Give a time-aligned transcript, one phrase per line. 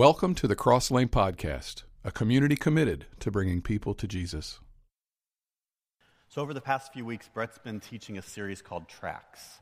[0.00, 4.58] Welcome to the Cross Lane Podcast, a community committed to bringing people to Jesus.
[6.30, 9.58] So, over the past few weeks, Brett's been teaching a series called Tracks.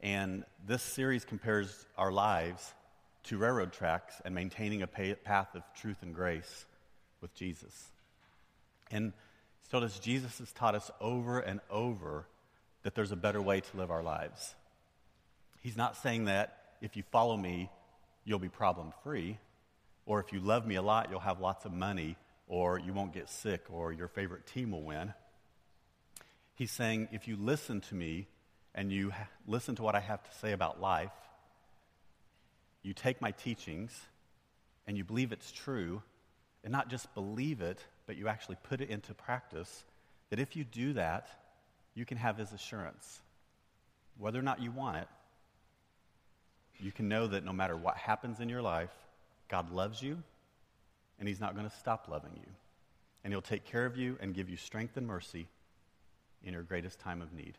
[0.00, 2.72] And this series compares our lives
[3.24, 6.66] to railroad tracks and maintaining a path of truth and grace
[7.20, 7.88] with Jesus.
[8.92, 9.12] And
[9.58, 12.28] he's told us Jesus has taught us over and over
[12.84, 14.54] that there's a better way to live our lives.
[15.64, 17.70] He's not saying that if you follow me,
[18.24, 19.40] you'll be problem free,
[20.10, 22.16] or if you love me a lot, you'll have lots of money,
[22.48, 25.14] or you won't get sick, or your favorite team will win.
[26.56, 28.26] He's saying if you listen to me
[28.74, 31.12] and you ha- listen to what I have to say about life,
[32.82, 33.92] you take my teachings
[34.84, 36.02] and you believe it's true,
[36.64, 39.84] and not just believe it, but you actually put it into practice,
[40.30, 41.28] that if you do that,
[41.94, 43.20] you can have his assurance.
[44.18, 45.08] Whether or not you want it,
[46.80, 48.90] you can know that no matter what happens in your life,
[49.50, 50.22] God loves you
[51.18, 52.50] and he's not going to stop loving you.
[53.22, 55.46] And he'll take care of you and give you strength and mercy
[56.42, 57.58] in your greatest time of need.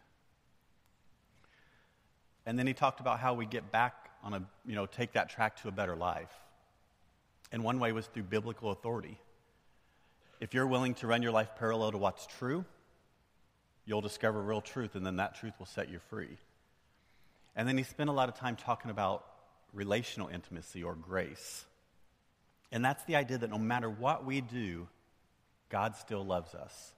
[2.48, 5.30] And then he talked about how we get back on a, you know, take that
[5.30, 6.34] track to a better life.
[7.52, 9.20] And one way was through biblical authority.
[10.40, 12.66] If you're willing to run your life parallel to what's true,
[13.86, 16.38] you'll discover real truth, and then that truth will set you free.
[17.56, 19.24] And then he spent a lot of time talking about
[19.74, 21.66] relational intimacy or grace.
[22.72, 24.88] And that's the idea that no matter what we do,
[25.70, 26.94] God still loves us.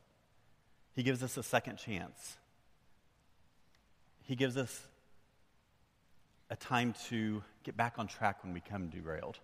[0.95, 2.37] He gives us a second chance.
[4.23, 4.87] He gives us
[6.49, 9.39] a time to get back on track when we come derailed.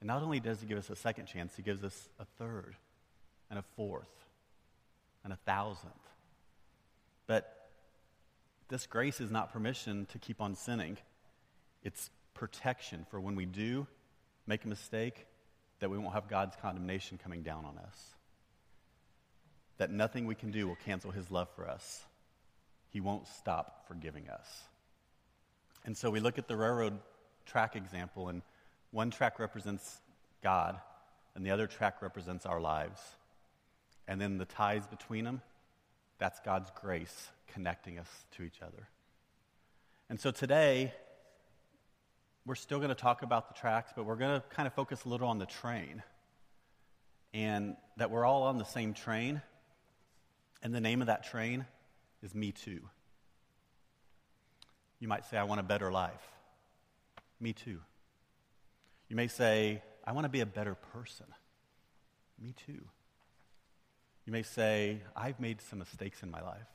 [0.00, 2.74] And not only does he give us a second chance, he gives us a third
[3.50, 4.10] and a fourth
[5.22, 5.94] and a thousandth.
[7.26, 7.70] But
[8.68, 10.98] this grace is not permission to keep on sinning,
[11.82, 13.86] it's protection for when we do
[14.46, 15.26] make a mistake,
[15.84, 18.14] that we won't have God's condemnation coming down on us.
[19.76, 22.02] That nothing we can do will cancel his love for us.
[22.88, 24.46] He won't stop forgiving us.
[25.84, 26.98] And so we look at the railroad
[27.44, 28.40] track example, and
[28.92, 30.00] one track represents
[30.42, 30.80] God,
[31.34, 33.02] and the other track represents our lives.
[34.08, 35.42] And then the ties between them,
[36.16, 38.08] that's God's grace connecting us
[38.38, 38.88] to each other.
[40.08, 40.94] And so today,
[42.46, 45.04] we're still going to talk about the tracks, but we're going to kind of focus
[45.04, 46.02] a little on the train.
[47.32, 49.40] And that we're all on the same train.
[50.62, 51.66] And the name of that train
[52.22, 52.80] is Me Too.
[55.00, 56.26] You might say, I want a better life.
[57.40, 57.80] Me too.
[59.08, 61.26] You may say, I want to be a better person.
[62.40, 62.80] Me too.
[64.24, 66.66] You may say, I've made some mistakes in my life.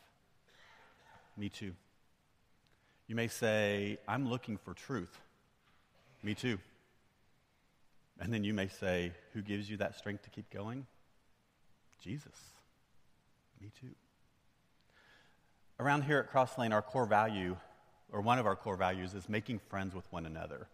[1.37, 1.73] Me too.
[3.07, 5.19] You may say, I'm looking for truth.
[6.23, 6.59] Me too.
[8.19, 10.85] And then you may say, Who gives you that strength to keep going?
[12.01, 12.35] Jesus.
[13.61, 13.95] Me too.
[15.79, 17.55] Around here at Cross Lane, our core value,
[18.11, 20.67] or one of our core values, is making friends with one another,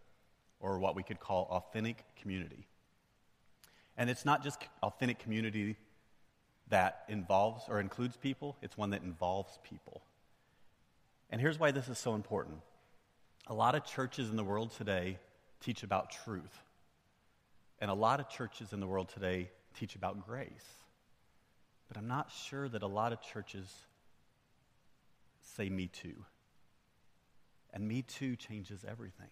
[0.60, 2.66] or what we could call authentic community.
[3.96, 5.76] And it's not just authentic community
[6.68, 10.02] that involves or includes people, it's one that involves people.
[11.30, 12.58] And here's why this is so important.
[13.46, 15.18] A lot of churches in the world today
[15.60, 16.62] teach about truth,
[17.80, 20.48] and a lot of churches in the world today teach about grace.
[21.88, 23.72] But I'm not sure that a lot of churches
[25.56, 26.24] say me too.
[27.72, 29.28] And me too changes everything.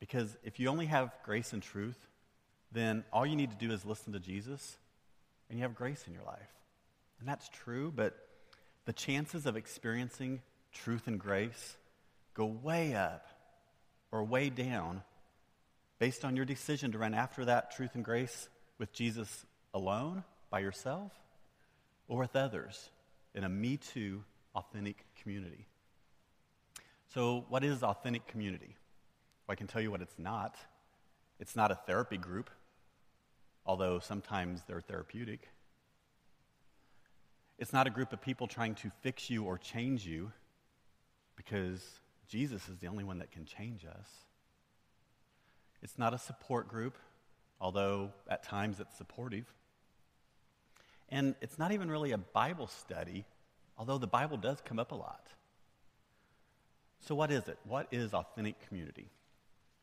[0.00, 1.98] Because if you only have grace and truth,
[2.72, 4.76] then all you need to do is listen to Jesus
[5.48, 6.50] and you have grace in your life.
[7.20, 8.16] And that's true, but
[8.86, 10.42] the chances of experiencing
[10.72, 11.76] truth and grace
[12.34, 13.28] go way up
[14.14, 15.02] or way down
[15.98, 18.48] based on your decision to run after that truth and grace
[18.78, 19.44] with Jesus
[19.74, 21.10] alone, by yourself,
[22.06, 22.90] or with others
[23.34, 24.22] in a Me Too
[24.54, 25.66] authentic community.
[27.12, 28.76] So, what is authentic community?
[29.46, 30.56] Well, I can tell you what it's not.
[31.40, 32.50] It's not a therapy group,
[33.66, 35.48] although sometimes they're therapeutic.
[37.58, 40.30] It's not a group of people trying to fix you or change you
[41.36, 41.82] because
[42.28, 44.08] Jesus is the only one that can change us.
[45.82, 46.96] It's not a support group,
[47.60, 49.44] although at times it's supportive.
[51.10, 53.24] And it's not even really a Bible study,
[53.76, 55.28] although the Bible does come up a lot.
[57.00, 57.58] So, what is it?
[57.64, 59.10] What is authentic community?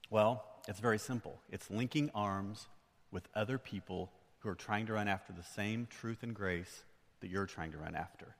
[0.09, 2.67] Well, it's very simple it's linking arms
[3.11, 6.83] with other people who are trying to run after the same truth and grace
[7.19, 8.35] that you're trying to run after.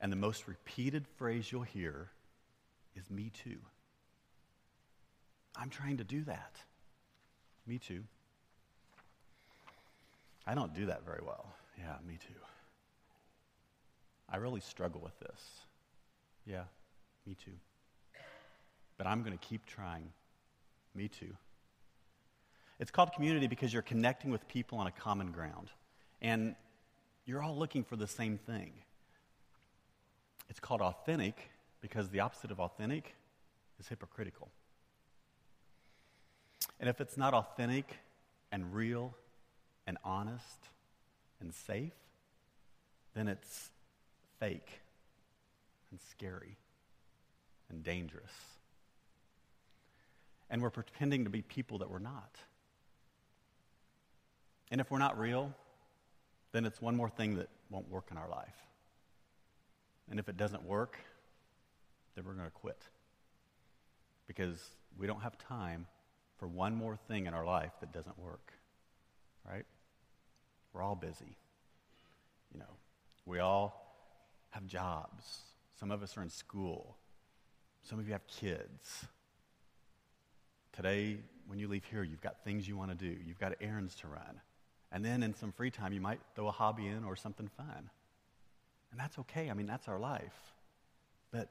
[0.00, 2.10] And the most repeated phrase you'll hear
[2.96, 3.58] is me too.
[5.56, 6.56] I'm trying to do that.
[7.66, 8.04] Me too.
[10.46, 11.46] I don't do that very well.
[11.78, 12.40] Yeah, me too.
[14.28, 15.40] I really struggle with this.
[16.46, 16.64] Yeah,
[17.26, 17.52] me too.
[18.98, 20.12] But I'm going to keep trying.
[20.94, 21.34] Me too.
[22.78, 25.70] It's called community because you're connecting with people on a common ground.
[26.22, 26.54] And
[27.24, 28.72] you're all looking for the same thing.
[30.48, 31.50] It's called authentic
[31.86, 33.14] because the opposite of authentic
[33.78, 34.48] is hypocritical.
[36.80, 37.98] And if it's not authentic
[38.50, 39.14] and real
[39.86, 40.66] and honest
[41.40, 41.92] and safe,
[43.14, 43.70] then it's
[44.40, 44.80] fake
[45.92, 46.56] and scary
[47.70, 48.32] and dangerous.
[50.50, 52.34] And we're pretending to be people that we're not.
[54.72, 55.54] And if we're not real,
[56.50, 58.56] then it's one more thing that won't work in our life.
[60.10, 60.98] And if it doesn't work,
[62.16, 62.82] then we're going to quit.
[64.26, 64.58] Because
[64.98, 65.86] we don't have time
[66.38, 68.52] for one more thing in our life that doesn't work.
[69.48, 69.64] Right?
[70.72, 71.36] We're all busy.
[72.52, 72.74] You know,
[73.24, 73.86] we all
[74.50, 75.40] have jobs.
[75.78, 76.96] Some of us are in school.
[77.82, 79.06] Some of you have kids.
[80.72, 83.94] Today, when you leave here, you've got things you want to do, you've got errands
[83.96, 84.40] to run.
[84.92, 87.90] And then in some free time, you might throw a hobby in or something fun.
[88.90, 89.50] And that's okay.
[89.50, 90.34] I mean, that's our life.
[91.30, 91.48] But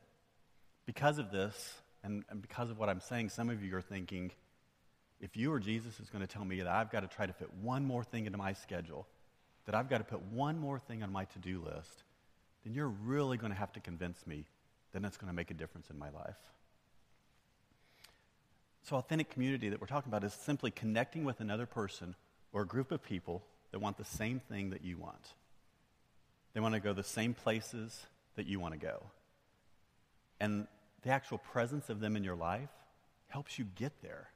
[0.86, 1.74] because of this,
[2.04, 4.32] and, and because of what I'm saying, some of you are thinking,
[5.20, 7.34] if you or Jesus is going to tell me that I've got to try to
[7.34, 9.08] fit one more thing into my schedule,
[9.66, 12.04] that I've got to put one more thing on my to do list,
[12.64, 14.46] then you're really going to have to convince me
[14.94, 16.38] that it's going to make a difference in my life.
[18.84, 22.16] So, authentic community that we're talking about is simply connecting with another person
[22.54, 25.34] or a group of people that want the same thing that you want.
[26.54, 28.06] They want to go the same places
[28.36, 29.04] that you want to go.
[30.40, 30.68] And
[31.06, 32.70] the actual presence of them in your life
[33.28, 34.30] helps you get there.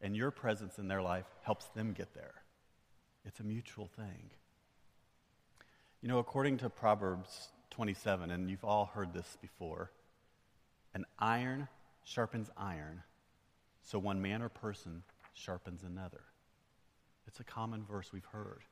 [0.00, 2.34] And your presence in their life helps them get there.
[3.24, 4.30] It's a mutual thing.
[6.00, 9.90] You know, according to Proverbs 27, and you've all heard this before,
[10.94, 11.66] an iron
[12.04, 13.02] sharpens iron,
[13.82, 15.02] so one man or person
[15.34, 16.22] sharpens another.
[17.26, 18.62] It's a common verse we've heard.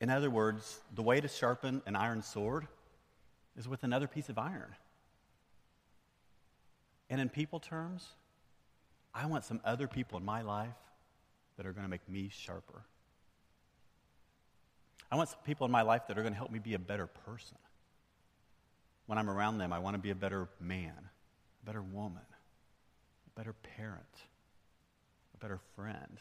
[0.00, 2.68] In other words, the way to sharpen an iron sword
[3.58, 4.76] is with another piece of iron.
[7.08, 8.06] And in people terms,
[9.14, 10.74] I want some other people in my life
[11.56, 12.82] that are going to make me sharper.
[15.10, 16.78] I want some people in my life that are going to help me be a
[16.78, 17.56] better person.
[19.06, 20.94] When I'm around them, I want to be a better man,
[21.62, 22.24] a better woman,
[23.26, 24.04] a better parent,
[25.34, 26.18] a better friend,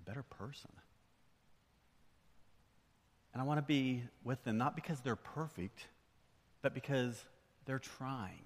[0.00, 0.70] a better person.
[3.32, 5.86] And I want to be with them not because they're perfect,
[6.62, 7.24] but because
[7.66, 8.42] they're trying.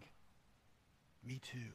[1.26, 1.72] Me too.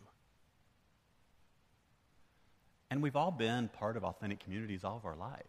[2.91, 5.45] And we've all been part of authentic communities all of our life.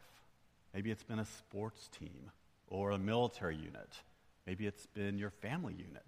[0.75, 2.31] Maybe it's been a sports team
[2.69, 4.03] or a military unit.
[4.47, 6.07] Maybe it's been your family unit.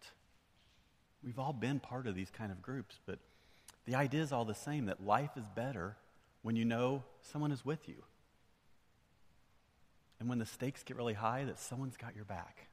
[1.24, 3.18] We've all been part of these kind of groups, but
[3.86, 5.96] the idea is all the same that life is better
[6.42, 8.02] when you know someone is with you
[10.22, 12.68] and when the stakes get really high, that someone's got your back.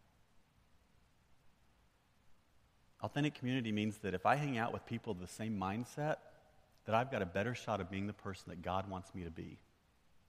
[3.01, 6.17] Authentic community means that if I hang out with people of the same mindset,
[6.85, 9.29] that I've got a better shot of being the person that God wants me to
[9.29, 9.57] be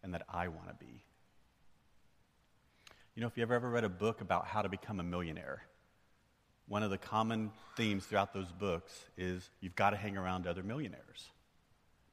[0.02, 1.02] and that I want to be.
[3.14, 5.62] You know, if you ever ever read a book about how to become a millionaire,
[6.68, 10.62] one of the common themes throughout those books is you've got to hang around other
[10.62, 11.28] millionaires.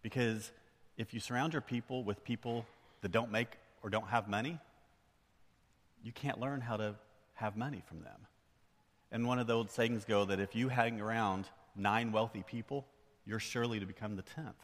[0.01, 0.51] Because
[0.97, 2.65] if you surround your people with people
[3.01, 4.59] that don't make or don't have money,
[6.03, 6.95] you can't learn how to
[7.35, 8.17] have money from them.
[9.11, 11.45] And one of the old sayings go that if you hang around
[11.75, 12.85] nine wealthy people,
[13.25, 14.55] you're surely to become the tenth.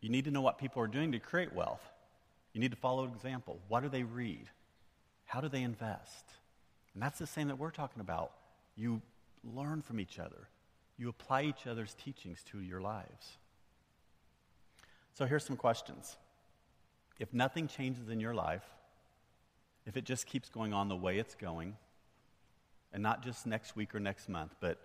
[0.00, 1.82] You need to know what people are doing to create wealth.
[2.52, 3.58] You need to follow example.
[3.68, 4.48] What do they read?
[5.24, 6.24] How do they invest?
[6.94, 8.32] And that's the same that we're talking about.
[8.76, 9.02] You
[9.44, 10.48] learn from each other.
[10.96, 13.38] You apply each other's teachings to your lives.
[15.14, 16.16] So here's some questions
[17.18, 18.62] if nothing changes in your life,
[19.88, 21.74] if it just keeps going on the way it's going,
[22.92, 24.78] and not just next week or next month, but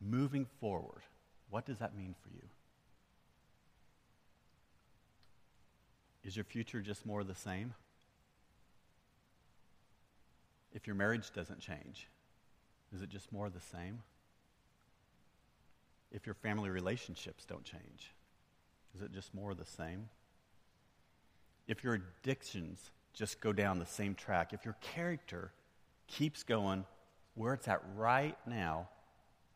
[0.00, 1.02] moving forward,
[1.48, 2.42] what does that mean for you?
[6.24, 7.72] Is your future just more the same?
[10.74, 12.08] If your marriage doesn't change,
[12.92, 14.02] is it just more the same?
[16.10, 18.12] If your family relationships don't change,
[18.96, 20.08] is it just more the same?
[21.68, 25.50] if your addictions just go down the same track, if your character
[26.06, 26.84] keeps going
[27.34, 28.88] where it's at right now,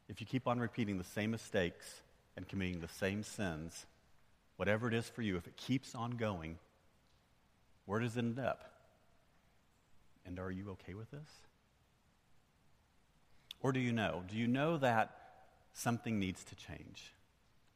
[0.09, 2.01] if you keep on repeating the same mistakes
[2.37, 3.87] and committing the same sins,
[4.57, 6.59] whatever it is for you, if it keeps on going,
[7.85, 8.73] where does it end up?
[10.27, 11.29] And are you okay with this?
[13.63, 14.23] Or do you know?
[14.27, 15.15] Do you know that
[15.75, 17.13] something needs to change?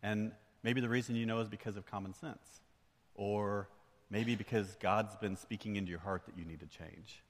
[0.02, 2.60] And maybe the reason you know is because of common sense.
[3.14, 3.68] Or
[4.14, 7.20] maybe because God's been speaking into your heart that you need to change.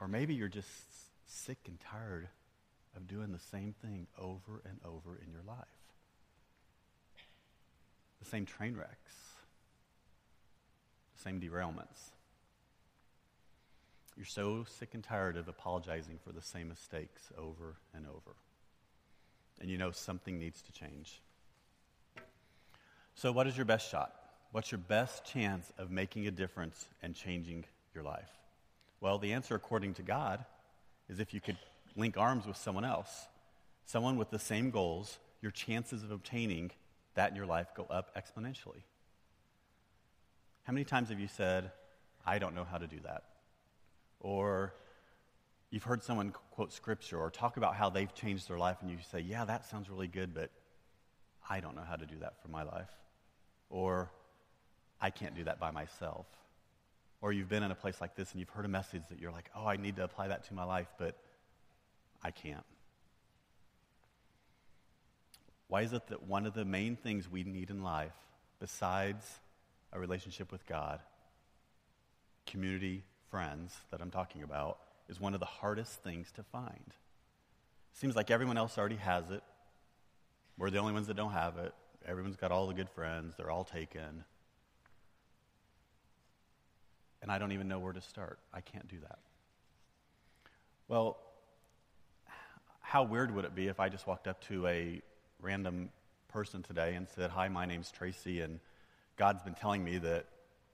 [0.00, 0.70] Or maybe you're just
[1.26, 2.28] sick and tired
[2.96, 5.58] of doing the same thing over and over in your life.
[8.20, 9.14] The same train wrecks,
[11.14, 12.12] the same derailments.
[14.16, 18.34] You're so sick and tired of apologizing for the same mistakes over and over.
[19.60, 21.20] And you know something needs to change.
[23.14, 24.23] So, what is your best shot?
[24.54, 28.30] What's your best chance of making a difference and changing your life?
[29.00, 30.44] Well, the answer, according to God,
[31.08, 31.56] is if you could
[31.96, 33.26] link arms with someone else,
[33.84, 36.70] someone with the same goals, your chances of obtaining
[37.14, 38.84] that in your life go up exponentially.
[40.62, 41.72] How many times have you said,
[42.24, 43.24] I don't know how to do that?
[44.20, 44.72] Or
[45.72, 48.98] you've heard someone quote scripture or talk about how they've changed their life, and you
[49.10, 50.52] say, Yeah, that sounds really good, but
[51.50, 52.92] I don't know how to do that for my life.
[53.68, 54.12] Or
[55.00, 56.26] I can't do that by myself.
[57.20, 59.32] Or you've been in a place like this and you've heard a message that you're
[59.32, 61.16] like, Oh, I need to apply that to my life, but
[62.22, 62.64] I can't.
[65.68, 68.12] Why is it that one of the main things we need in life,
[68.60, 69.24] besides
[69.92, 71.00] a relationship with God,
[72.46, 76.94] community, friends that I'm talking about, is one of the hardest things to find?
[77.94, 79.42] Seems like everyone else already has it.
[80.58, 81.72] We're the only ones that don't have it.
[82.06, 84.24] Everyone's got all the good friends, they're all taken.
[87.24, 88.38] And I don't even know where to start.
[88.52, 89.18] I can't do that.
[90.88, 91.16] Well,
[92.82, 95.00] how weird would it be if I just walked up to a
[95.40, 95.88] random
[96.28, 98.60] person today and said, Hi, my name's Tracy, and
[99.16, 100.26] God's been telling me that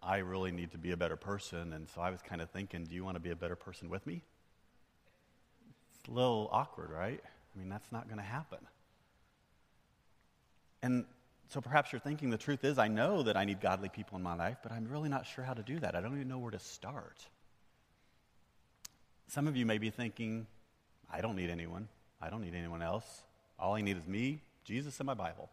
[0.02, 1.72] I really need to be a better person.
[1.72, 3.88] And so I was kind of thinking, Do you want to be a better person
[3.88, 4.20] with me?
[6.00, 7.20] It's a little awkward, right?
[7.22, 8.58] I mean, that's not going to happen.
[10.82, 11.04] And
[11.50, 14.22] so perhaps you're thinking the truth is, I know that I need godly people in
[14.22, 15.96] my life, but I'm really not sure how to do that.
[15.96, 17.26] I don't even know where to start.
[19.26, 20.46] Some of you may be thinking,
[21.12, 21.88] I don't need anyone.
[22.22, 23.04] I don't need anyone else.
[23.58, 25.50] All I need is me, Jesus, and my Bible.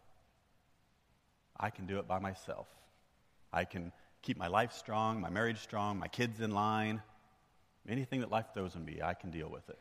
[1.59, 2.67] I can do it by myself.
[3.51, 7.01] I can keep my life strong, my marriage strong, my kids in line.
[7.89, 9.79] Anything that life throws at me, I can deal with it.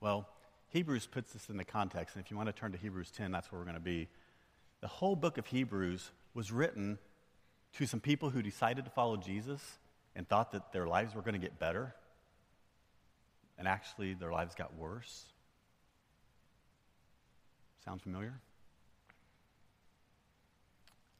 [0.00, 0.28] Well,
[0.68, 3.32] Hebrews puts this in the context, and if you want to turn to Hebrews 10,
[3.32, 4.08] that's where we're going to be.
[4.80, 6.98] The whole book of Hebrews was written
[7.74, 9.60] to some people who decided to follow Jesus
[10.16, 11.94] and thought that their lives were going to get better,
[13.58, 15.24] and actually their lives got worse.
[17.84, 18.34] Sound familiar?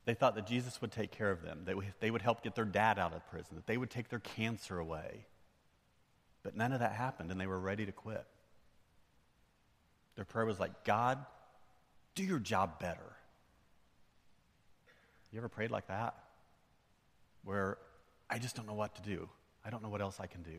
[0.06, 2.64] They thought that Jesus would take care of them, that they would help get their
[2.64, 5.26] dad out of prison, that they would take their cancer away.
[6.42, 8.24] But none of that happened, and they were ready to quit.
[10.16, 11.18] Their prayer was like, God,
[12.14, 13.09] do your job better.
[15.32, 16.14] You ever prayed like that?
[17.44, 17.78] Where
[18.28, 19.28] I just don't know what to do.
[19.64, 20.58] I don't know what else I can do.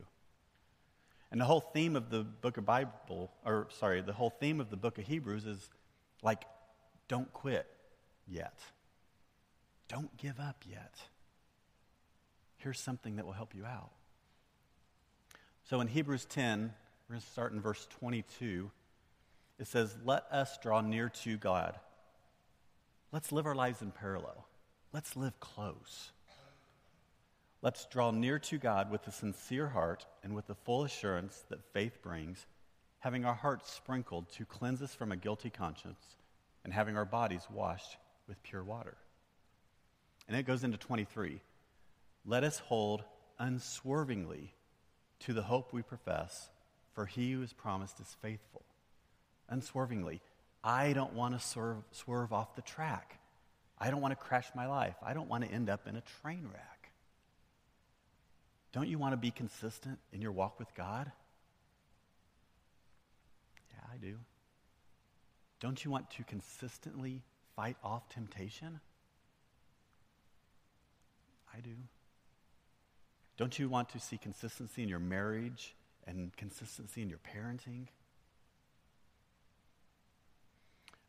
[1.31, 4.69] And the whole theme of the book of Bible, or sorry, the whole theme of
[4.69, 5.69] the book of Hebrews is
[6.21, 6.43] like,
[7.07, 7.65] don't quit
[8.27, 8.59] yet.
[9.87, 10.95] Don't give up yet.
[12.57, 13.91] Here's something that will help you out.
[15.63, 16.73] So in Hebrews 10,
[17.07, 18.69] we're going to start in verse 22.
[19.57, 21.79] It says, Let us draw near to God.
[23.11, 24.45] Let's live our lives in parallel.
[24.93, 26.11] Let's live close.
[27.61, 31.73] Let's draw near to God with a sincere heart and with the full assurance that
[31.73, 32.45] faith brings
[33.01, 36.15] having our hearts sprinkled to cleanse us from a guilty conscience,
[36.63, 38.95] and having our bodies washed with pure water.
[40.27, 41.41] And it goes into 23.
[42.25, 43.03] Let us hold
[43.39, 44.53] unswervingly
[45.21, 46.51] to the hope we profess,
[46.93, 48.61] for he who is promised is faithful.
[49.49, 50.21] Unswervingly.
[50.63, 53.19] I don't want to swerve, swerve off the track.
[53.81, 54.93] I don't want to crash my life.
[55.03, 56.91] I don't want to end up in a train wreck.
[58.71, 61.11] Don't you want to be consistent in your walk with God?
[63.71, 64.17] Yeah, I do.
[65.59, 67.23] Don't you want to consistently
[67.55, 68.79] fight off temptation?
[71.51, 71.73] I do.
[73.35, 75.73] Don't you want to see consistency in your marriage
[76.05, 77.87] and consistency in your parenting?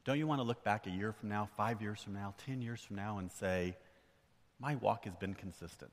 [0.04, 2.60] Don't you want to look back a year from now, five years from now, ten
[2.60, 3.76] years from now, and say,
[4.58, 5.92] my walk has been consistent?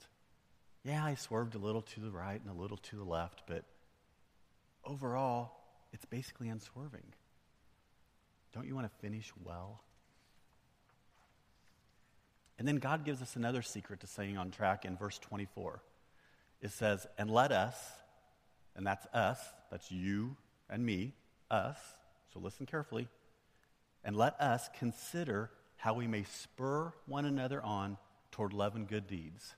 [0.83, 3.63] Yeah, I swerved a little to the right and a little to the left, but
[4.83, 5.51] overall,
[5.91, 7.13] it's basically unswerving.
[8.53, 9.83] Don't you want to finish well?
[12.57, 15.81] And then God gives us another secret to staying on track in verse 24.
[16.61, 17.75] It says, And let us,
[18.75, 19.39] and that's us,
[19.71, 20.35] that's you
[20.69, 21.13] and me,
[21.49, 21.77] us,
[22.33, 23.07] so listen carefully,
[24.03, 27.97] and let us consider how we may spur one another on
[28.31, 29.55] toward love and good deeds.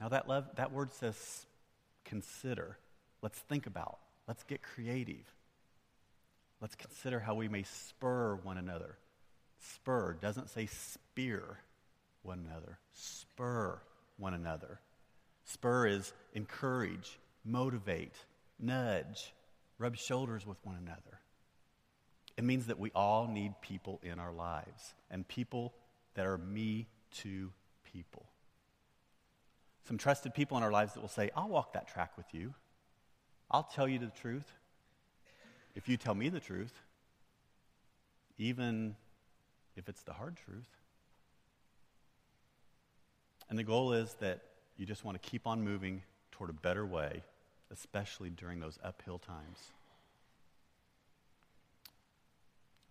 [0.00, 1.46] Now, that, love, that word says
[2.04, 2.78] consider.
[3.22, 3.98] Let's think about.
[4.26, 5.32] Let's get creative.
[6.60, 8.96] Let's consider how we may spur one another.
[9.58, 11.58] Spur doesn't say spear
[12.22, 13.80] one another, spur
[14.18, 14.80] one another.
[15.44, 18.14] Spur is encourage, motivate,
[18.58, 19.32] nudge,
[19.78, 21.20] rub shoulders with one another.
[22.36, 25.72] It means that we all need people in our lives and people
[26.14, 27.52] that are me too
[27.92, 28.26] people.
[29.86, 32.54] Some trusted people in our lives that will say, I'll walk that track with you.
[33.50, 34.50] I'll tell you the truth
[35.74, 36.72] if you tell me the truth,
[38.38, 38.96] even
[39.76, 40.68] if it's the hard truth.
[43.50, 44.42] And the goal is that
[44.76, 47.22] you just want to keep on moving toward a better way,
[47.70, 49.72] especially during those uphill times.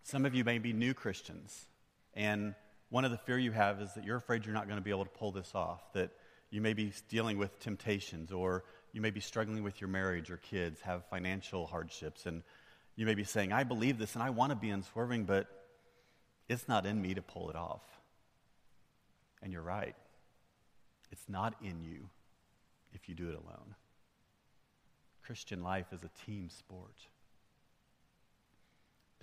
[0.04, 1.66] Some of you may be new Christians,
[2.12, 2.54] and
[2.90, 4.90] one of the fear you have is that you're afraid you're not going to be
[4.90, 6.10] able to pull this off, that
[6.50, 10.36] you may be dealing with temptations, or you may be struggling with your marriage or
[10.36, 12.42] kids, have financial hardships, and
[12.96, 15.46] you may be saying, I believe this and I want to be unswerving, but
[16.50, 17.82] it's not in me to pull it off.
[19.42, 19.96] And you're right.
[21.10, 22.10] It's not in you
[22.92, 23.74] if you do it alone.
[25.24, 26.94] Christian life is a team sport.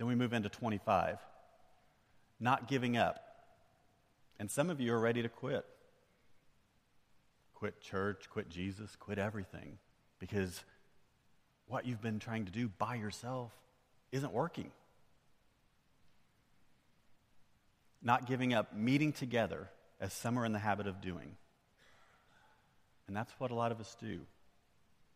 [0.02, 1.20] Then we move into 25.
[2.40, 3.22] Not giving up.
[4.40, 5.64] And some of you are ready to quit.
[7.54, 9.78] Quit church, quit Jesus, quit everything.
[10.18, 10.64] Because
[11.68, 13.52] what you've been trying to do by yourself
[14.10, 14.72] isn't working.
[18.02, 21.36] Not giving up meeting together as some are in the habit of doing.
[23.06, 24.22] And that's what a lot of us do.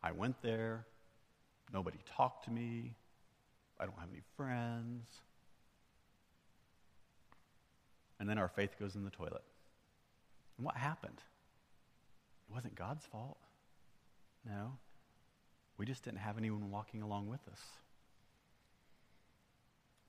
[0.01, 0.87] I went there,
[1.73, 2.95] nobody talked to me,
[3.79, 5.07] I don't have any friends.
[8.19, 9.45] And then our faith goes in the toilet.
[10.57, 11.21] And what happened?
[12.49, 13.39] It wasn't God's fault.
[14.45, 14.79] No.
[15.77, 17.61] We just didn't have anyone walking along with us.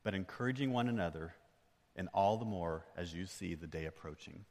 [0.04, 1.34] But encouraging one another,
[1.96, 4.46] and all the more as you see the day approaching.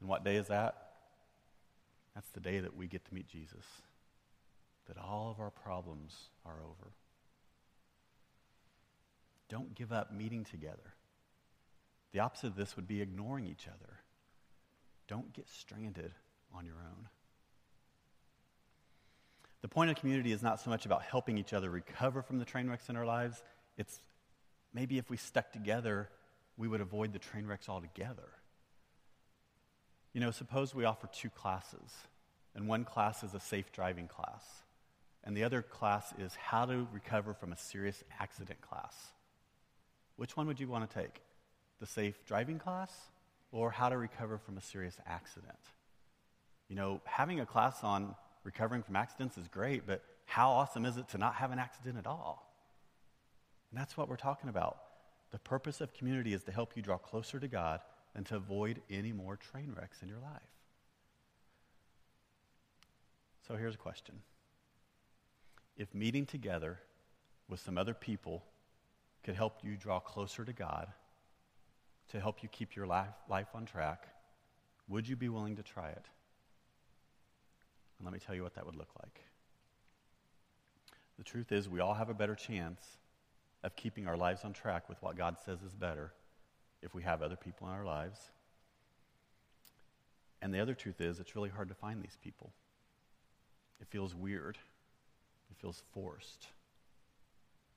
[0.00, 0.92] And what day is that?
[2.14, 3.64] That's the day that we get to meet Jesus,
[4.88, 6.92] that all of our problems are over.
[9.50, 10.94] Don't give up meeting together.
[12.12, 13.98] The opposite of this would be ignoring each other.
[15.08, 16.14] Don't get stranded
[16.54, 17.08] on your own.
[19.60, 22.44] The point of community is not so much about helping each other recover from the
[22.44, 23.42] train wrecks in our lives.
[23.76, 24.00] It's
[24.72, 26.08] maybe if we stuck together,
[26.56, 28.28] we would avoid the train wrecks altogether.
[30.12, 31.92] You know, suppose we offer two classes,
[32.54, 34.44] and one class is a safe driving class,
[35.24, 38.94] and the other class is how to recover from a serious accident class.
[40.20, 41.22] Which one would you want to take?
[41.78, 42.92] The safe driving class
[43.52, 45.56] or how to recover from a serious accident?
[46.68, 50.98] You know, having a class on recovering from accidents is great, but how awesome is
[50.98, 52.52] it to not have an accident at all?
[53.70, 54.76] And that's what we're talking about.
[55.30, 57.80] The purpose of community is to help you draw closer to God
[58.14, 60.52] and to avoid any more train wrecks in your life.
[63.48, 64.16] So here's a question
[65.78, 66.78] If meeting together
[67.48, 68.44] with some other people
[69.22, 70.88] could help you draw closer to God,
[72.08, 74.06] to help you keep your life, life on track,
[74.88, 76.06] would you be willing to try it?
[77.98, 79.20] And let me tell you what that would look like.
[81.18, 82.82] The truth is, we all have a better chance
[83.62, 86.12] of keeping our lives on track with what God says is better
[86.82, 88.18] if we have other people in our lives.
[90.40, 92.52] And the other truth is, it's really hard to find these people.
[93.80, 94.56] It feels weird,
[95.50, 96.46] it feels forced,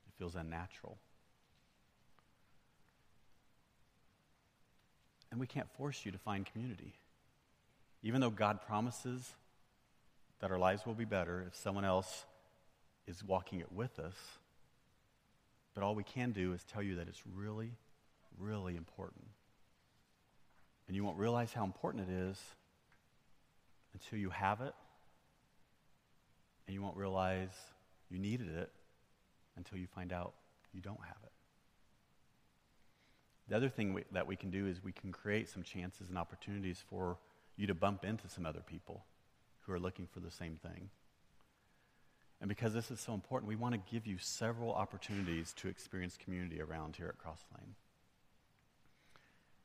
[0.08, 0.98] it feels unnatural.
[5.34, 6.94] And we can't force you to find community.
[8.04, 9.34] Even though God promises
[10.42, 12.26] that our lives will be better if someone else
[13.08, 14.14] is walking it with us.
[15.74, 17.72] But all we can do is tell you that it's really,
[18.38, 19.26] really important.
[20.88, 22.40] And you won't realize how important it is
[23.94, 24.76] until you have it.
[26.68, 27.50] And you won't realize
[28.12, 28.72] you needed it
[29.58, 30.36] until you find out
[30.74, 31.32] you don't have it.
[33.50, 36.18] The other thing we, that we can do is we can create some chances and
[36.18, 37.18] opportunities for
[37.58, 39.06] you to bump into some other people
[39.62, 40.90] who are looking for the same thing.
[42.42, 46.18] And because this is so important, we want to give you several opportunities to experience
[46.22, 47.76] community around here at Crosslane.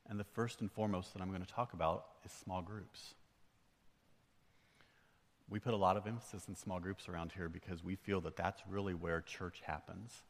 [0.08, 3.14] And And the first and foremost that I'm going to talk about is small groups.
[5.48, 8.36] We put a lot of emphasis in small groups around here because we feel that
[8.36, 10.22] that's really where church happens.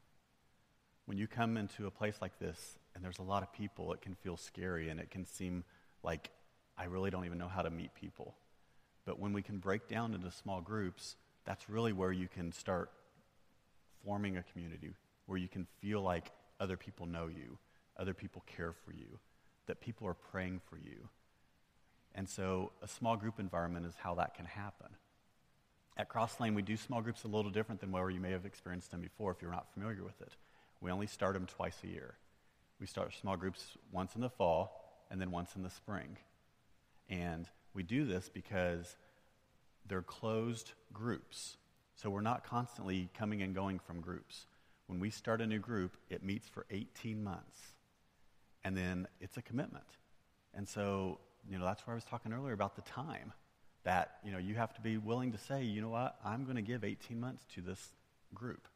[1.08, 4.02] When you come into a place like this and there's a lot of people, it
[4.02, 5.64] can feel scary and it can seem
[6.02, 6.28] like
[6.76, 8.34] I really don't even know how to meet people.
[9.06, 11.16] But when we can break down into small groups,
[11.46, 12.90] that's really where you can start
[14.04, 14.90] forming a community,
[15.24, 17.56] where you can feel like other people know you,
[17.96, 19.18] other people care for you,
[19.64, 21.08] that people are praying for you.
[22.14, 24.88] And so a small group environment is how that can happen.
[25.96, 28.44] At Cross Lane, we do small groups a little different than where you may have
[28.44, 30.34] experienced them before if you're not familiar with it.
[30.80, 32.14] We only start them twice a year.
[32.80, 36.16] We start small groups once in the fall and then once in the spring.
[37.08, 38.96] And we do this because
[39.86, 41.56] they're closed groups.
[41.96, 44.46] So we're not constantly coming and going from groups.
[44.86, 47.58] When we start a new group, it meets for 18 months.
[48.64, 49.84] And then it's a commitment.
[50.54, 51.18] And so,
[51.50, 53.32] you know, that's where I was talking earlier about the time
[53.84, 56.56] that, you know, you have to be willing to say, you know what, I'm going
[56.56, 57.92] to give 18 months to this
[58.34, 58.68] group.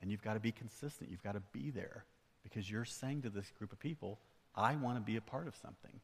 [0.00, 1.10] And you've got to be consistent.
[1.10, 2.04] You've got to be there
[2.42, 4.18] because you're saying to this group of people,
[4.54, 6.00] I want to be a part of something.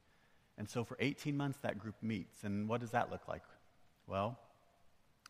[0.59, 2.45] And so for 18 months, that group meets.
[2.45, 3.43] And what does that look like?
[4.07, 4.39] Well,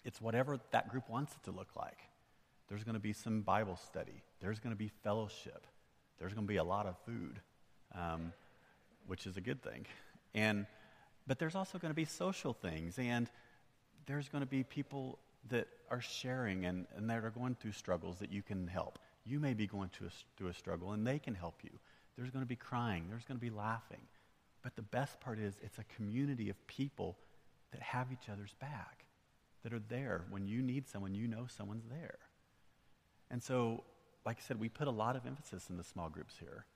[0.04, 1.98] it's whatever that group wants it to look like.
[2.68, 5.66] There's going to be some Bible study, there's going to be fellowship,
[6.18, 7.40] there's going to be a lot of food,
[7.94, 8.32] um,
[9.06, 9.86] which is a good thing.
[10.34, 10.66] And,
[11.26, 13.28] but there's also going to be social things, and
[14.06, 18.18] there's going to be people that are sharing and, and that are going through struggles
[18.18, 18.98] that you can help.
[19.24, 21.70] You may be going through a, through a struggle, and they can help you.
[22.16, 24.00] There's going to be crying, there's going to be laughing.
[24.62, 27.16] But the best part is, it's a community of people
[27.72, 29.04] that have each other's back,
[29.62, 30.24] that are there.
[30.30, 32.18] When you need someone, you know someone's there.
[33.30, 33.82] And so,
[34.24, 36.66] like I said, we put a lot of emphasis in the small groups here.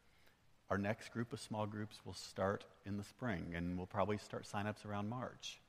[0.68, 4.48] Our next group of small groups will start in the spring, and we'll probably start
[4.52, 5.60] signups around March.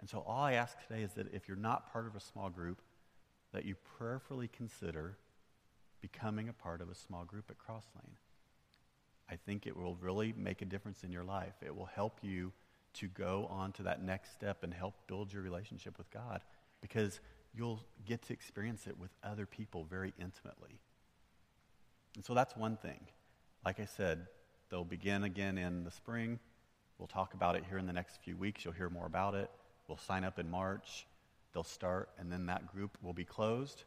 [0.00, 2.50] And so, all I ask today is that if you're not part of a small
[2.50, 2.80] group,
[3.52, 5.16] that you prayerfully consider
[6.00, 8.16] becoming a part of a small group at Crosslane.
[9.30, 11.54] I think it will really make a difference in your life.
[11.64, 12.52] It will help you
[12.94, 16.42] to go on to that next step and help build your relationship with God
[16.80, 17.20] because
[17.54, 20.78] you'll get to experience it with other people very intimately.
[22.16, 23.00] And so that's one thing.
[23.64, 24.26] Like I said,
[24.70, 26.38] they'll begin again in the spring.
[26.98, 28.64] We'll talk about it here in the next few weeks.
[28.64, 29.50] You'll hear more about it.
[29.88, 31.06] We'll sign up in March.
[31.52, 33.84] They'll start, and then that group will be closed,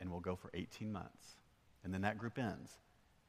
[0.00, 1.36] and we'll go for 18 months.
[1.84, 2.72] And then that group ends.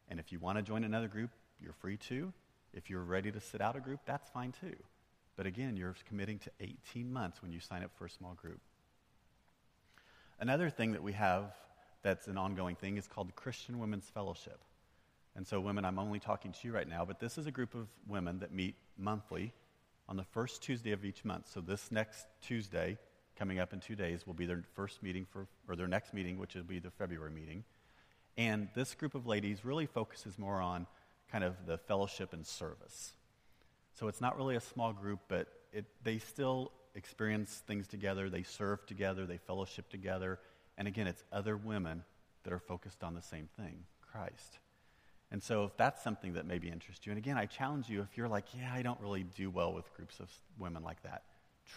[0.09, 2.31] And if you want to join another group, you're free to.
[2.73, 4.75] If you're ready to sit out a group, that's fine too.
[5.35, 8.59] But again, you're committing to 18 months when you sign up for a small group.
[10.39, 11.53] Another thing that we have
[12.01, 14.59] that's an ongoing thing is called the Christian Women's Fellowship.
[15.35, 17.73] And so, women, I'm only talking to you right now, but this is a group
[17.73, 19.53] of women that meet monthly
[20.07, 21.49] on the first Tuesday of each month.
[21.53, 22.97] So, this next Tuesday,
[23.37, 26.37] coming up in two days, will be their first meeting for, or their next meeting,
[26.37, 27.63] which will be the February meeting.
[28.37, 30.87] And this group of ladies really focuses more on
[31.31, 33.13] kind of the fellowship and service.
[33.95, 38.29] So it's not really a small group, but it, they still experience things together.
[38.29, 40.39] They serve together, they fellowship together.
[40.77, 42.03] And again, it's other women
[42.43, 44.59] that are focused on the same thing Christ.
[45.33, 48.15] And so if that's something that maybe interests you, and again, I challenge you if
[48.15, 51.23] you're like, yeah, I don't really do well with groups of women like that,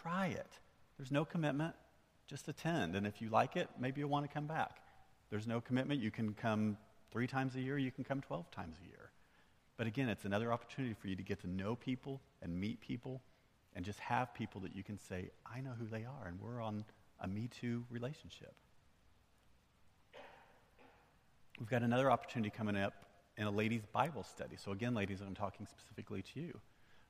[0.03, 0.59] try it.
[0.99, 1.75] There's no commitment,
[2.27, 2.95] just attend.
[2.95, 4.77] And if you like it, maybe you'll want to come back.
[5.31, 6.03] There's no commitment.
[6.03, 6.77] You can come
[7.11, 9.11] three times a year, you can come 12 times a year.
[9.79, 13.23] But again, it's another opportunity for you to get to know people and meet people
[13.75, 16.61] and just have people that you can say, I know who they are, and we're
[16.61, 16.85] on
[17.21, 18.55] a Me Too relationship.
[21.59, 22.93] We've got another opportunity coming up
[23.37, 24.57] in a ladies' Bible study.
[24.57, 26.61] So, again, ladies, I'm talking specifically to you.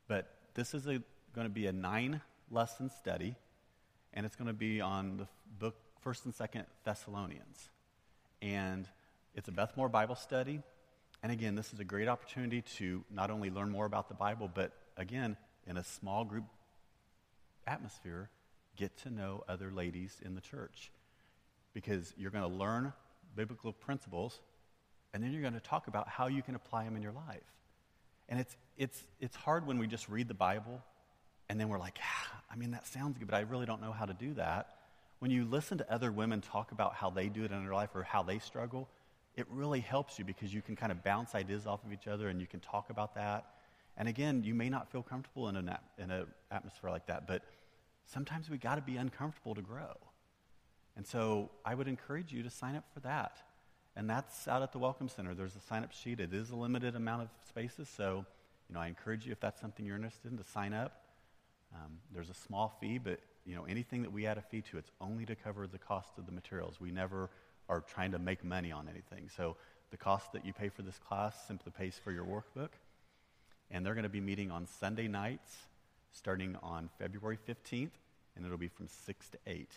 [0.09, 3.37] But this is going to be a nine lesson study,
[4.15, 5.27] and it's going to be on the
[5.59, 7.69] book, 1st and 2nd Thessalonians.
[8.43, 8.89] And
[9.35, 10.63] it's a Beth Moore Bible study.
[11.23, 14.51] And again, this is a great opportunity to not only learn more about the Bible,
[14.53, 15.37] but again,
[15.67, 16.45] in a small group
[17.67, 18.31] atmosphere,
[18.77, 20.93] get to know other ladies in the church.
[21.75, 22.93] Because you're going to learn
[23.35, 24.41] biblical principles,
[25.15, 27.43] and then you're going to talk about how you can apply them in your life.
[28.29, 30.83] And it's, it's, it's hard when we just read the Bible,
[31.49, 33.93] and then we're like, ah, I mean, that sounds good, but I really don't know
[33.93, 34.77] how to do that
[35.19, 37.91] when you listen to other women talk about how they do it in their life
[37.95, 38.89] or how they struggle,
[39.35, 42.29] it really helps you because you can kind of bounce ideas off of each other
[42.29, 43.47] and you can talk about that.
[43.97, 47.43] And again, you may not feel comfortable in an in an atmosphere like that, but
[48.05, 49.97] sometimes we got to be uncomfortable to grow.
[50.97, 53.39] And so I would encourage you to sign up for that.
[53.97, 55.35] And that's out at the Welcome Center.
[55.35, 56.21] There's a sign up sheet.
[56.21, 58.27] It is a limited amount of spaces, so
[58.69, 61.01] you know, I encourage you, if that's something you're interested in, to sign up.
[61.75, 64.79] Um, there's a small fee, but you know, anything that we add a fee to,
[64.79, 66.81] it's only to cover the cost of the materials.
[66.81, 67.31] We never
[67.69, 69.31] are trying to make money on anything.
[69.35, 69.57] So
[69.91, 72.71] the cost that you pay for this class simply pays for your workbook.
[73.71, 75.57] And they're going to be meeting on Sunday nights
[76.13, 77.91] starting on February 15th,
[78.35, 79.69] and it'll be from 6 to 8.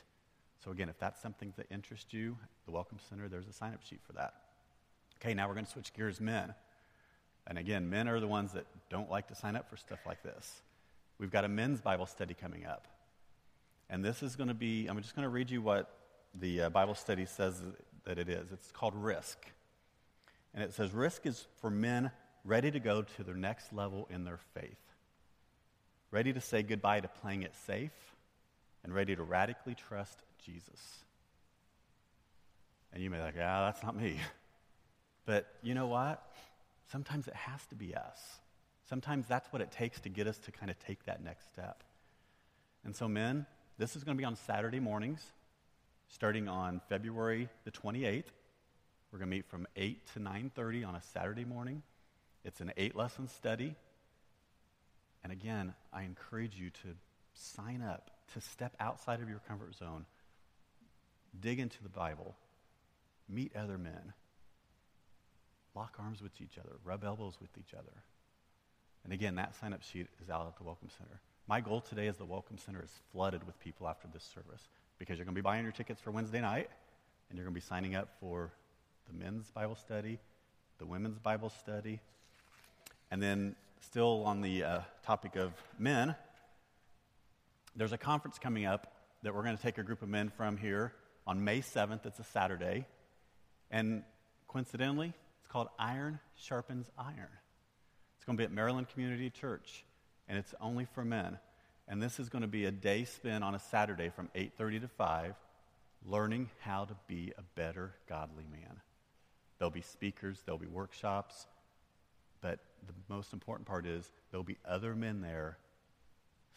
[0.64, 3.84] So, again, if that's something that interests you, the Welcome Center, there's a sign up
[3.84, 4.34] sheet for that.
[5.22, 6.54] Okay, now we're going to switch gears, men.
[7.48, 10.22] And again, men are the ones that don't like to sign up for stuff like
[10.22, 10.62] this.
[11.18, 12.88] We've got a men's Bible study coming up.
[13.90, 15.92] And this is going to be, I'm just going to read you what
[16.40, 17.62] the uh, Bible study says
[18.06, 18.52] that it is.
[18.52, 19.40] It's called Risk.
[20.54, 22.12] And it says, Risk is for men
[22.46, 24.80] ready to go to their next level in their faith,
[26.12, 27.92] ready to say goodbye to playing it safe,
[28.84, 31.04] and ready to radically trust Jesus.
[32.94, 34.18] And you may be like, yeah, that's not me.
[35.26, 36.24] But you know what?
[36.92, 38.40] Sometimes it has to be us.
[38.90, 41.84] Sometimes that's what it takes to get us to kind of take that next step.
[42.84, 43.46] And so, men,
[43.78, 45.22] this is going to be on Saturday mornings,
[46.08, 48.24] starting on February the 28th.
[49.12, 51.84] We're going to meet from 8 to 9:30 on a Saturday morning.
[52.44, 53.76] It's an eight-lesson study.
[55.24, 56.96] And again, I encourage you to
[57.40, 60.06] sign up, to step outside of your comfort zone,
[61.40, 62.36] dig into the Bible,
[63.28, 64.14] meet other men,
[65.76, 68.04] lock arms with each other, rub elbows with each other.
[69.04, 71.20] And again, that sign up sheet is out at the Welcome Center.
[71.48, 74.68] My goal today is the Welcome Center is flooded with people after this service
[75.00, 76.70] because you're going to be buying your tickets for Wednesday night
[77.30, 78.52] and you're going to be signing up for
[79.08, 80.20] the men's Bible study,
[80.78, 82.02] the women's Bible study.
[83.12, 86.16] And then, still on the uh, topic of men,
[87.76, 90.58] there's a conference coming up that we're going to take a group of men from
[90.58, 90.94] here
[91.28, 92.06] on May 7th.
[92.06, 92.86] It's a Saturday.
[93.70, 94.04] And
[94.48, 97.30] coincidentally, it's called Iron Sharpens Iron.
[98.16, 99.86] It's going to be at Maryland Community Church,
[100.28, 101.38] and it's only for men.
[101.88, 104.88] And this is going to be a day spent on a Saturday from 8:30 to
[104.88, 105.36] 5
[106.06, 108.80] learning how to be a better godly man.
[109.58, 111.48] There'll be speakers, there'll be workshops,
[112.42, 115.58] but the most important part is there'll be other men there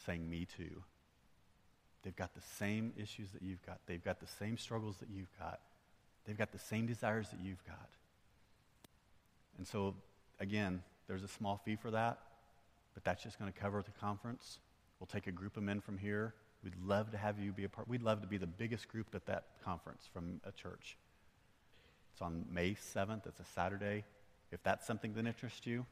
[0.06, 0.82] saying me too.
[2.02, 3.78] They've got the same issues that you've got.
[3.86, 5.60] They've got the same struggles that you've got.
[6.26, 7.88] They've got the same desires that you've got.
[9.58, 9.94] And so,
[10.40, 12.18] again, there's a small fee for that,
[12.94, 14.58] but that's just going to cover the conference.
[14.98, 16.34] We'll take a group of men from here.
[16.62, 17.88] We'd love to have you be a part.
[17.88, 20.96] We'd love to be the biggest group at that conference from a church.
[22.12, 23.26] It's on May 7th.
[23.26, 24.04] It's a Saturday.
[24.52, 25.86] If that's something that interests you,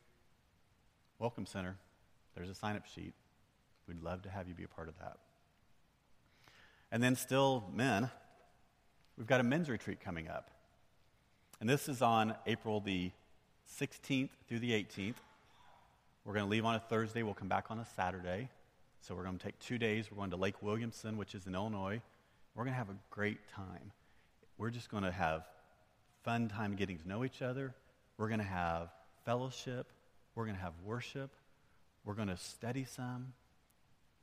[1.18, 1.77] Welcome Center.
[2.35, 3.12] There's a sign up sheet.
[3.87, 5.18] We'd love to have you be a part of that.
[6.92, 8.11] And then, still, men,
[9.16, 10.50] we've got a men's retreat coming up.
[11.61, 13.11] And this is on April the
[13.79, 15.14] 16th through the 18th.
[16.24, 17.22] We're going to leave on a Thursday.
[17.22, 18.48] We'll come back on a Saturday.
[19.03, 20.11] So we're going to take two days.
[20.11, 22.00] We're going to Lake Williamson, which is in Illinois.
[22.55, 23.92] We're going to have a great time.
[24.59, 25.44] We're just going to have
[26.24, 27.74] fun time getting to know each other.
[28.18, 28.90] We're going to have
[29.24, 29.87] fellowship.
[30.35, 31.31] We're going to have worship.
[32.05, 33.33] We're going to study some.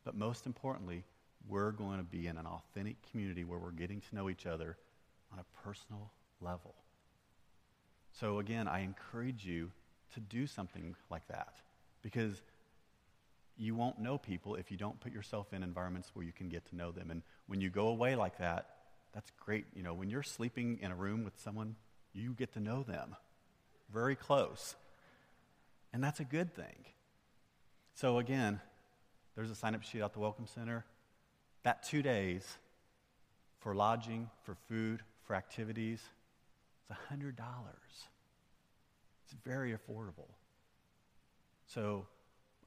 [0.04, 1.04] But most importantly,
[1.48, 4.78] we're going to be in an authentic community where we're getting to know each other
[5.32, 6.76] on a personal level.
[8.12, 9.72] So, again, I encourage you
[10.14, 11.54] to do something like that
[12.02, 12.42] because
[13.58, 16.66] you won't know people if you don't put yourself in environments where you can get
[16.70, 17.12] to know them.
[17.12, 18.68] And when you go away like that,
[19.14, 19.66] that's great.
[19.76, 21.76] You know, when you're sleeping in a room with someone,
[22.14, 23.16] you get to know them
[23.92, 24.76] very close.
[25.94, 26.86] And that's a good thing.
[27.94, 28.60] So, again,
[29.36, 30.86] there's a sign up sheet at the Welcome Center.
[31.64, 32.58] That two days
[33.60, 36.02] for lodging, for food, for activities,
[36.90, 37.34] it's $100.
[39.24, 40.30] It's very affordable.
[41.66, 42.08] So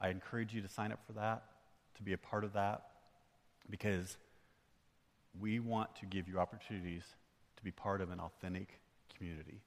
[0.00, 1.44] I encourage you to sign up for that,
[1.96, 2.83] to be a part of that,
[3.70, 4.16] because
[5.40, 7.05] we want to give you opportunities
[7.57, 8.81] to be part of an authentic
[9.16, 9.62] community,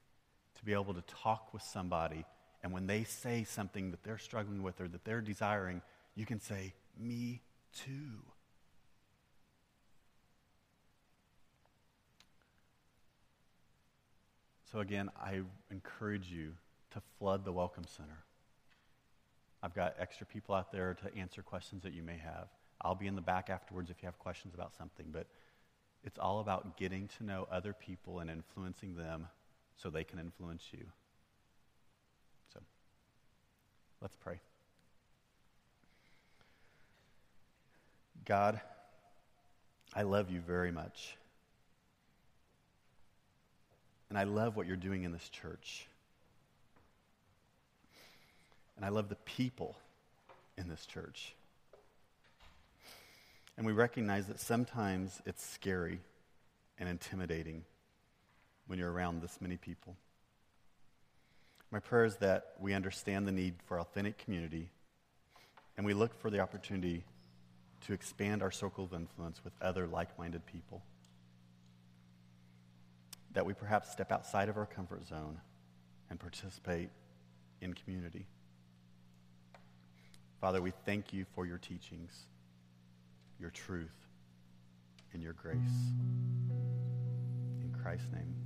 [0.56, 2.24] to be able to talk with somebody,
[2.62, 5.82] and when they say something that they're struggling with or that they're desiring,
[6.14, 7.42] you can say, Me
[7.74, 8.22] too.
[14.74, 16.50] So, again, I encourage you
[16.90, 18.24] to flood the Welcome Center.
[19.62, 22.48] I've got extra people out there to answer questions that you may have.
[22.80, 25.28] I'll be in the back afterwards if you have questions about something, but
[26.02, 29.28] it's all about getting to know other people and influencing them
[29.76, 30.84] so they can influence you.
[32.52, 32.58] So,
[34.02, 34.40] let's pray.
[38.24, 38.60] God,
[39.94, 41.16] I love you very much.
[44.08, 45.86] And I love what you're doing in this church.
[48.76, 49.76] And I love the people
[50.56, 51.34] in this church.
[53.56, 56.00] And we recognize that sometimes it's scary
[56.78, 57.64] and intimidating
[58.66, 59.96] when you're around this many people.
[61.70, 64.70] My prayer is that we understand the need for authentic community
[65.76, 67.04] and we look for the opportunity
[67.86, 70.82] to expand our circle of influence with other like minded people.
[73.34, 75.40] That we perhaps step outside of our comfort zone
[76.08, 76.90] and participate
[77.60, 78.26] in community.
[80.40, 82.26] Father, we thank you for your teachings,
[83.40, 84.06] your truth,
[85.12, 85.56] and your grace.
[87.60, 88.43] In Christ's name.